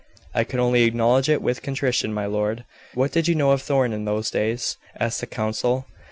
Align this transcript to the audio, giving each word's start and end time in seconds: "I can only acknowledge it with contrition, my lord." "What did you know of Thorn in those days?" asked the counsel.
"I 0.33 0.45
can 0.45 0.59
only 0.59 0.81
acknowledge 0.81 1.29
it 1.29 1.43
with 1.43 1.61
contrition, 1.61 2.11
my 2.11 2.25
lord." 2.25 2.65
"What 2.95 3.11
did 3.11 3.27
you 3.27 3.35
know 3.35 3.51
of 3.51 3.61
Thorn 3.61 3.93
in 3.93 4.05
those 4.05 4.31
days?" 4.31 4.77
asked 4.99 5.19
the 5.21 5.27
counsel. 5.27 5.85